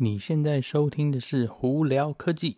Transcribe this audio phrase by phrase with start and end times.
[0.00, 2.56] 你现在收听的是胡聊科技。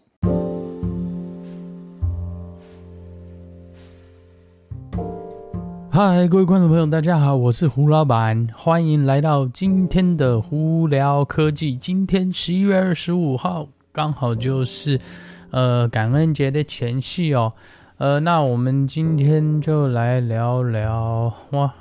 [5.91, 11.75] 嗨，各位观众朋友，大家好，我是胡老板，欢迎来到今天的胡聊科技。
[11.75, 15.01] 今天十一月二十五号，刚好就是
[15.51, 17.55] 呃感恩节的前夕哦。
[17.97, 21.73] 呃，那我们今天就来聊聊哇，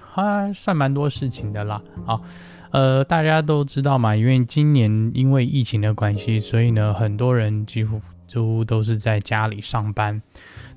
[0.00, 1.82] 还算蛮多事情的啦。
[2.06, 2.22] 好。
[2.72, 10.20] 呃，大家都知道嘛，因为今年因为疫情的关系，所以呢，很多人几乎几乎都是在家里上班。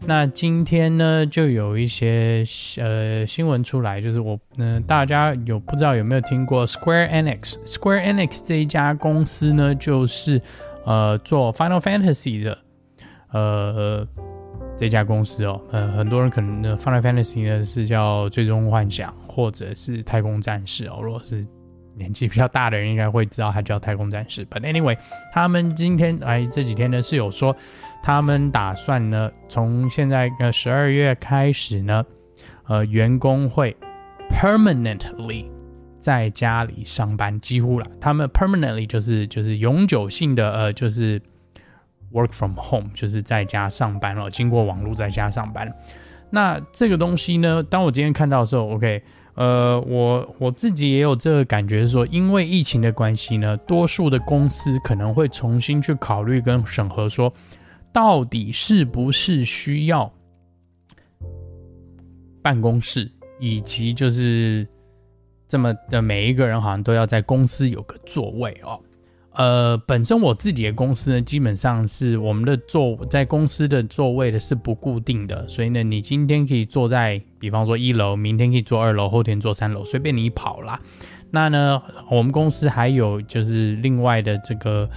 [0.06, 2.44] 那今天呢，就有一些
[2.78, 10.42] 呃新闻出来，就是我嗯、大家有不知道有没有听过 Square Enix？Square Enix 这一家公司呢，就是
[10.84, 12.58] 呃做 Final Fantasy 的
[13.32, 14.06] 呃
[14.78, 15.62] 这家公司哦。
[15.72, 21.48] 呃，很多人可能呢 Final Fantasy 呢是叫最终幻想，或者是太空战士哦，如果是。
[21.98, 24.46] 年纪比较大的人应该会知道，他叫太空战士。
[24.48, 24.98] But anyway，
[25.32, 27.56] 他们今天哎这几天呢是有说，
[28.04, 32.06] 他们打算呢从现在呃十二月开始呢，
[32.68, 33.76] 呃员工会
[34.30, 35.46] permanently
[36.00, 37.86] 在家里上班，几乎了。
[38.00, 41.22] 他们 permanently 就是就是永久性的呃就是
[42.12, 45.74] work from home，就是在家上班了，经过网络在家上班。
[46.30, 49.02] 那这个东西呢，当我今天看到的时候，OK。
[49.36, 57.32] 呃，我我自己也有这个感觉，是说，因为疫情的关系呢，多数的公司可能会重新去考虑跟审核，说
[57.92, 60.12] 到底是不是需要
[62.42, 64.66] 办公室，以及就是
[65.48, 68.80] 这么的每一个人好像都要在公司有个座位哦。
[69.36, 80.80] 呃，本身我自己的公司呢，基本上是我们的座在公司的座位的是不固定的，所以呢，你今天可以坐在，比方说一楼，明天可以坐二楼，后天坐三楼，随便你跑啦。
[81.32, 84.90] 那呢，我们公司还有就是另外的这个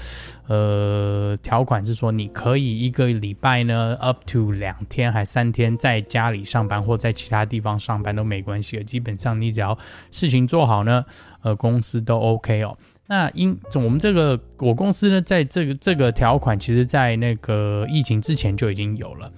[0.46, 9.76] 呃条款是说，你可以一个礼拜呢 up to 两天还三天在家里上班或在其他地方上班都没关系的，基本上你只要
[10.12, 11.04] 事情做好呢，
[11.42, 12.76] 呃，公司都 OK 哦。
[13.10, 19.32] 那因我们这个我公司呢，在这个这个条款，其实在那个疫情之前就已经有了。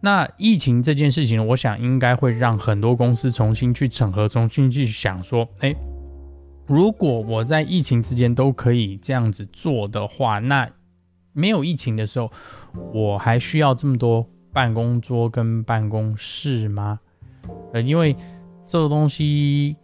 [0.00, 5.76] 那疫情这件事情，我想应该会让很多公司重新去审核，重新去想说，诶，
[6.66, 10.66] 如果我在疫情之间都可以这样子做的话，那
[11.34, 12.32] 没有疫情的时候，
[12.94, 16.98] 我还需要这么多办公桌跟办公室吗？
[17.74, 18.16] 呃，因为
[18.66, 19.76] 这个东西。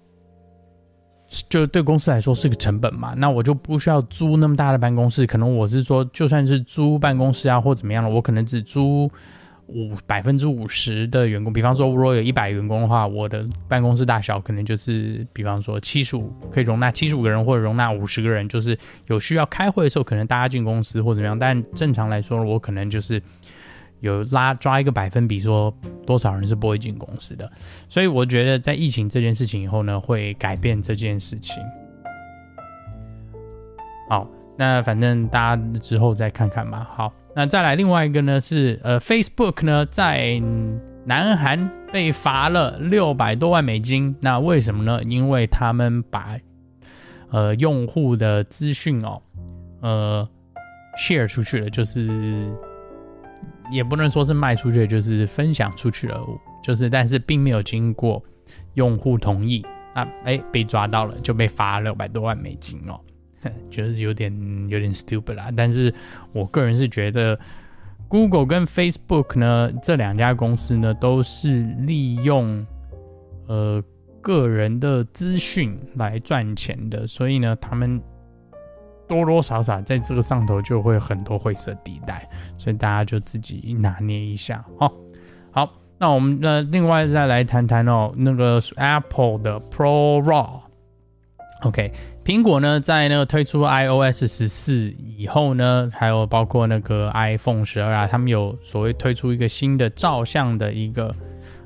[1.48, 5.26] 就对公司来说是个成本嘛，那我就不需要租那么大的办公室。
[5.26, 9.10] 可能我是说，就算是租办公室啊，或怎么样了，我可能只租
[9.66, 11.52] 五百分之五十的员工。
[11.52, 18.48] 比方说，如果有一百员工的话，我的办公室大小可能就是，比方说七十五可以容纳七十五个人，或者容纳五十个人。
[18.48, 18.78] 就是
[19.08, 21.38] 有需要开会的时候，可能大家进公司或怎么样。
[21.38, 23.22] 但正常来说，我可能就是。
[24.00, 25.74] 有拉抓一个百分比，说
[26.06, 27.50] 多少人是不会进公司的，
[27.88, 31.62] 所以我觉得在疫情这件事情以后呢，会改变这件事情。
[34.08, 36.88] 好，那反正大家之后再看看吧。
[36.94, 40.40] 好，那再来另外一个呢是呃，Facebook 呢在
[41.04, 45.02] 南韩被罚了六百多万美金，那为什么呢？
[45.02, 46.38] 因为他们把
[47.30, 49.20] 呃用户的资讯哦，
[49.80, 50.28] 呃
[50.96, 52.48] share 出去了，就是。
[53.70, 56.20] 也不能说是卖出去，就是分享出去了，
[56.62, 58.22] 就是但是并没有经过
[58.74, 59.64] 用户同意，
[59.94, 63.00] 那哎被抓到了，就被罚六百多万美金哦，
[63.70, 64.32] 就是有点
[64.68, 65.50] 有点 stupid 啦。
[65.56, 65.92] 但是
[66.32, 67.38] 我个人是觉得
[68.08, 72.66] ，Google 跟 Facebook 呢这两家公司呢都是利用
[73.46, 73.82] 呃
[74.20, 78.00] 个人的资讯来赚钱的，所以呢他们。
[79.08, 84.92] 多多少少在这个上头就会很多灰色地带，所以大家就自己拿捏一下哦。
[85.50, 85.68] 好，
[85.98, 91.90] 那我们那，另外再来谈谈哦，那个 Apple 的 Pro Raw，OK，
[92.24, 101.14] 苹果呢在那个推出 iOS 十四以后呢，还有包括那个 iPhone 十二啊，他们有所谓推出一个新的照相的一个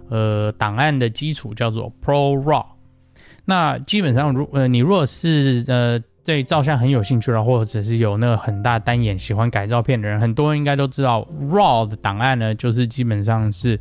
[0.08, 2.64] 呃档案的基础，叫做 Pro Raw。
[3.44, 6.00] 那基本上如呃你如果是呃。
[6.24, 13.78] 对照相很有兴趣的，或者是有那个很大单眼喜欢改照片的人，很多人应该都知道，RAW 的档案呢，就是基本上是，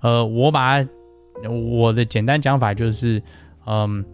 [0.00, 0.84] 呃，我把
[1.48, 3.22] 我的简单讲法就是，
[3.66, 4.04] 嗯，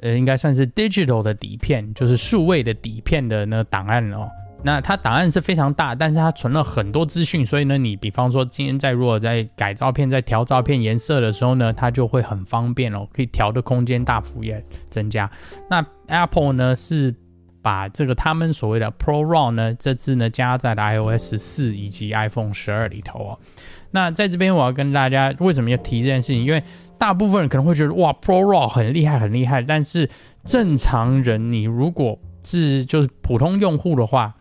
[0.00, 4.28] 呃，应该算是 digital 的底片，就是数位的底片的那个档案哦，
[4.64, 15.28] 那它档案是非常大，但是它存了很多资讯，所以呢，你比方说今天在如果在改照片、在调照片颜色的时候呢，它就会很方便哦，可以调的空间大幅也增加。
[15.68, 17.12] 那 Apple 呢是
[17.60, 23.38] 把这个他们所谓的 Pro RAW 呢，这次呢加在了 iOS 四以及 iPhone 十二里头哦。
[23.90, 26.44] 那在这边我要跟大家为什么要提这件事情？
[26.44, 26.62] 因为
[26.98, 30.08] 大部分人可能会觉得哇，Pro RAW 很厉害很厉害，但是
[30.44, 34.32] 正常人你如果是就是普通用户的话。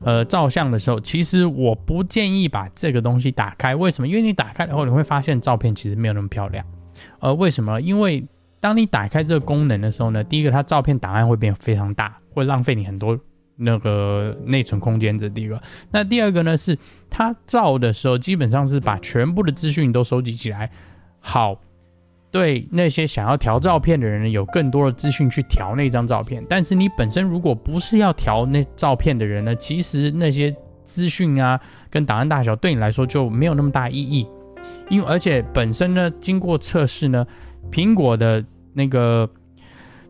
[0.00, 3.74] 呃，照相的时候，其实我不建议把这个东西打开。
[3.74, 4.08] 为什么？
[4.08, 6.64] 因为你打开以后，你会发现照片其实没有那么漂亮。
[7.18, 7.80] 呃，为什么？
[7.80, 8.24] 因为
[8.60, 13.18] 当你打开这个功能的时候呢，第一个，它照片档案会变非常大，会浪费你很多
[13.56, 15.18] 那个内存空间。
[15.18, 15.60] 这第一个。
[15.90, 16.78] 那第二个呢，是
[17.10, 20.70] 它照的时候，基本上是把全部的资讯都收集起来。
[21.20, 21.60] 好。
[22.30, 30.54] 对那些想要调照片的人呢有更多的资讯去调那张照片，但是你本身如果不是要调那照片的人呢，其实那些
[30.84, 31.58] 资讯啊
[31.88, 34.26] 跟档案大小对你来说就没有那么大意义，
[34.90, 37.26] 因为而且本身呢经过测试呢，
[37.70, 39.28] 苹果的那个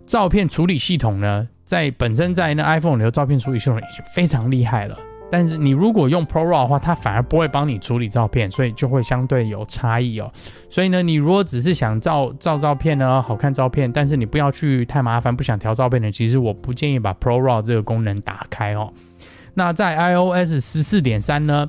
[0.06, 4.99] 照片处理系统呢，在本身在那 iPhone 里的照片处理系统已经非常厉害了。
[5.30, 10.32] 但是你如果用 Pro RAW 的话，它反而不会帮你处理照片，所以就会相对有差异哦。
[10.70, 18.92] 所以呢，你如果只是想照照照片呢，好看照片，但是你不要去太麻烦，不想调照片的，其实我不建议把 Pro RAW 这个功能打开哦。
[19.54, 21.69] 那在 iOS 十四点三呢，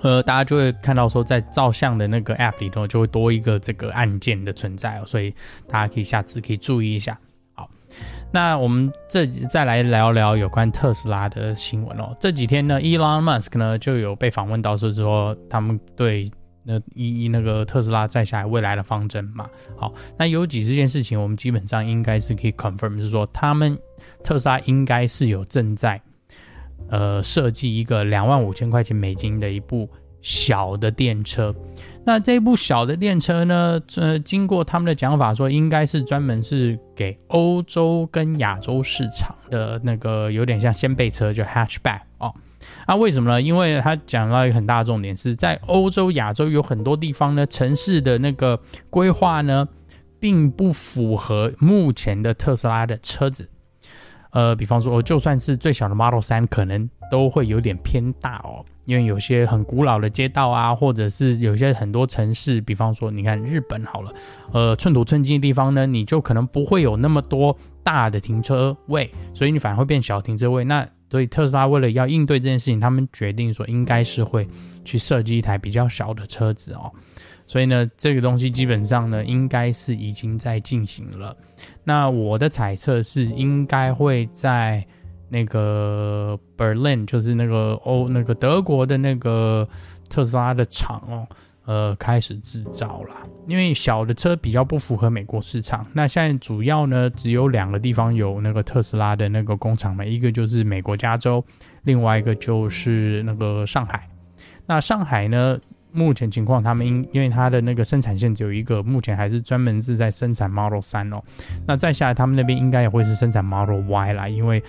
[0.00, 5.32] 呃，大家就会看到说，在照相的那个 App 里头就会多一个这个按键的存在哦，所以
[5.68, 7.18] 大家可以下次可以注意一下。
[8.32, 12.12] 那我们这再来聊聊有关特斯拉的新闻哦。
[12.20, 16.28] 这几天呢，Elon Musk 呢就有被访问到，说说他们对
[16.64, 19.48] 那一一那个特斯拉接下未来的方针嘛。
[19.76, 23.78] 好，那有几十件事情，我们基本上应该是可以 confirm，是说他们
[24.24, 26.00] 特斯拉应该是有正在
[26.90, 29.88] 呃设计一个两万五千块钱美金的一部
[30.22, 31.54] 小的电车。
[32.06, 42.32] 那这部小的电车呢，呃，经过他们的讲法说，应该是专门是给欧洲跟亚洲市场的那个，有点像掀背车，就 hatchback 哦。
[42.86, 43.40] 那为什么呢？
[43.40, 48.60] 因为他讲到一个很大的重点，是在欧洲、亚洲有很多地方呢，城市的那个
[48.90, 49.66] 规划呢，
[50.20, 53.48] 并不符合目前的特斯拉的车子。
[54.34, 58.64] 呃，比方说，就算是最小的 Model 3，可能都会有点偏大哦。
[58.84, 64.12] 因为有些很古老的街道啊，或者是有些很多城市，比方说，你看日本好了，
[64.52, 70.64] 呃，寸土寸金的地方呢，你就可能不会有那么多大的停车位，所以你反而会变小停车位。
[70.64, 74.48] 那所以特斯拉为了要应对这件事情，他们决定说，应该是会
[74.84, 76.92] 去设计一台比较小的车子哦。
[77.46, 81.36] 所以呢，这个东西基本上呢，应该是已经在进行了。
[81.84, 84.84] 那我的猜测是，应该会在
[85.28, 89.68] 那个 Berlin，就是那个欧那个德国的那个
[90.08, 91.26] 特斯拉的厂哦，
[91.66, 93.16] 呃，开始制造啦。
[93.46, 95.86] 因为小的车比较不符合美国市场。
[95.92, 101.44] 那现在主要呢，只有两个地方有那个特斯拉的那个工厂嘛，一个就是美国加州，
[101.82, 104.08] 另外一个就是那个上海。
[104.66, 105.58] 那上海呢？
[105.94, 111.22] 目前情况，他们因因为它的那个生产线只有一个，目前还是专门是在生产 Model 3哦。
[111.66, 114.62] 那再下来，他们那边应该也会是生产 Model Y 啦，因为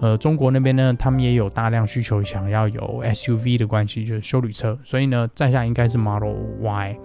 [0.00, 6.96] 呃中国那边呢，他们也有大量需求，想要有 SUV 的关系，就是休旅车，所以呢，再下应该是 Model Y。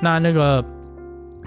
[0.00, 0.64] 那那个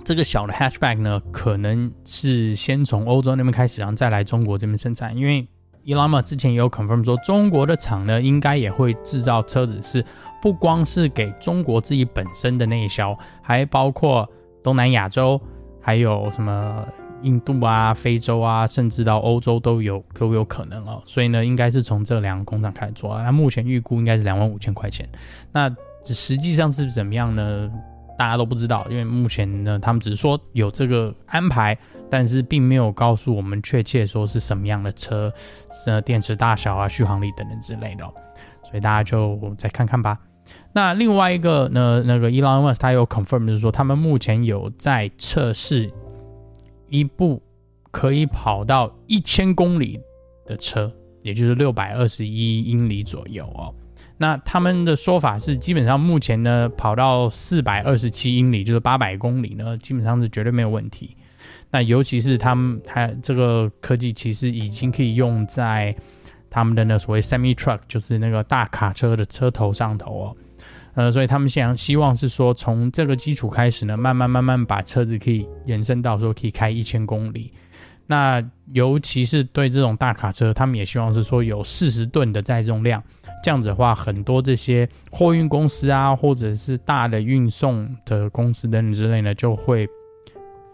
[0.04, 5.48] 这个小的 Hatchback 呢，可能是先从欧洲那边开始，然后再来中国这边生产，因为
[5.84, 10.06] 伊拉玛之前也有 confirm 说，中国的厂呢，应该也会制造车子是。
[10.42, 14.28] 不光是给中国自己本身的内销，还包括
[14.64, 15.40] 东南亚洲，
[15.80, 16.84] 还有什么
[17.22, 21.00] 印度啊、非洲啊，甚至到欧洲都有都有可能哦。
[21.06, 23.16] 所以呢，应该是从这两个工厂开始做。
[23.22, 25.08] 那目前预估应该是两万五千块钱。
[25.52, 25.70] 那
[26.06, 27.72] 实际上是怎么样呢？
[28.22, 31.76] 大家都不知道，因为目前呢，他们只是说有这个安排，
[32.08, 35.34] 但是并没有告诉我们确切说是什么样的车，
[35.88, 38.04] 呃，电池大小啊、续航力等等之类的。
[38.62, 40.20] 所以大家就再看看吧。
[40.72, 45.92] 那另外一个呢，那个 Elon Musk 他有 confirm 就是说，他们目前有在测试
[46.90, 47.42] 一部
[47.90, 50.00] 可以跑到一千公里
[50.46, 53.74] 的车，也就是六百二十一英里左右哦。
[54.22, 61.18] 那他们的说法是，基本上目前呢跑到四百二十七英里，就是八百公里呢，基本上是绝对没有问题。
[61.72, 65.96] 那尤其是他们还这个科技，其实已经可以用在。
[66.54, 70.36] 他们的那所谓 semi truck 就是那个大卡车的车头上头哦，
[70.96, 77.54] 呃，所以他们现在希望是说，从这个基础开始呢，慢慢慢慢把车子可以延伸到说可以开一千公里。
[78.12, 83.02] 那尤其是对这种大卡车，他们也希望是说有四十吨的载重量，
[83.42, 89.88] 这样子的话，很多这些货运公司啊，或者是大的运送的公司等等之类的，就会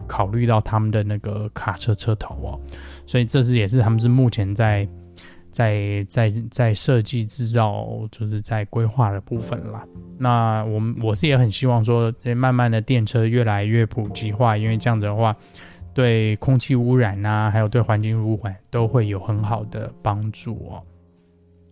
[0.08, 2.60] 考虑到他们的那个卡车车头哦。
[3.06, 4.90] 所以这是也是他们是目前在
[5.52, 9.86] 在在在设计制造，就是在规划的部分啦。
[10.18, 15.36] 那我们我是也很希望说，这慢慢的电车越来越普及化，因为这样子的话。
[15.98, 20.78] 对空气污染啊，还有对环境污染都会有很好的帮助哦。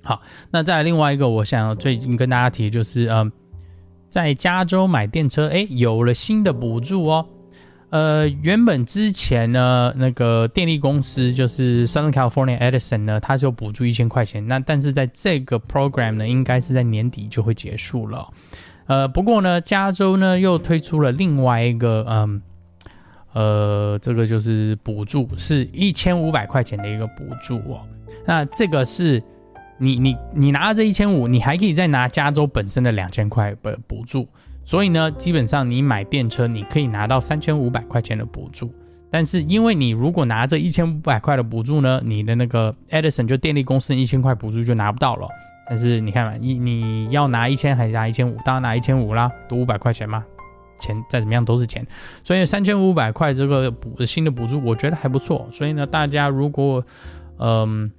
[0.03, 3.31] 好，那再另外一个，我想最近跟大家提就是，嗯，
[4.09, 7.23] 在加州买电车，哎，有了新的补助哦。
[7.91, 14.47] 呃，原本之前呢，那个电力公司就是 Southern California Edison 呢，它就补助一千块钱。
[14.47, 18.27] 那但是在这个 program 呢，应该是在年底就会结束了。
[18.87, 22.41] 呃，不过呢，加州呢又推出了另外一个，嗯。
[23.35, 27.81] 呃这个就是补助，是一千五百块钱的一个补助哦。
[28.25, 29.21] 那这个是
[29.77, 34.27] 你你你拿了这一千五，你还可以再拿加州本身的两千块的补助。
[34.63, 38.73] 所以呢，基本上你买电车，你可以拿到三千五百块钱的补助。
[39.11, 45.27] 但是因为你如果拿这一千五百块的补助呢，你的那个 Edison 就电力公司一千块补助就拿不到了。
[45.69, 48.37] 但是你看嘛，你你要拿一千还是拿一千五？
[48.43, 50.23] 当然拿一千五啦，多五百块钱嘛。
[50.79, 51.85] 钱再怎么样都是钱，
[52.23, 55.47] 所以三千五百块这个补新的补助，我觉得还不错。
[55.51, 56.85] 所以呢，大家如果
[57.39, 57.91] 嗯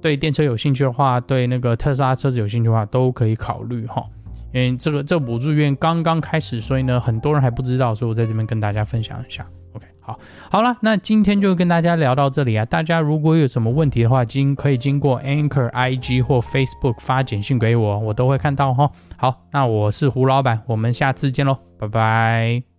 [0.00, 4.04] 对电车有兴趣的话，对那个特斯拉车子有兴趣的话，都可以考虑哈。
[4.52, 9.46] 因为这个这个补助院刚刚开始，所以呢，很多人还不知道，所以我在这边跟大家分享一下。
[10.06, 12.64] 好，好了，那今天就跟大家聊到这里啊。
[12.64, 18.88] 大家如果有什么问题的话，经可以经过 Anchor IG 或 Facebook 发简讯给我，我都会看到哈。
[19.16, 22.75] 好，那我是胡老板，我们下次见喽，拜拜。